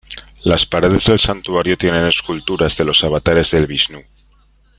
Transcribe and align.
Las 0.41 0.65
paredes 0.65 1.05
del 1.05 1.19
santuario 1.19 1.77
tienen 1.77 2.07
esculturas 2.07 2.75
de 2.75 2.85
los 2.85 3.03
avatares 3.03 3.51
de 3.51 3.67
Vishnú. 3.67 4.01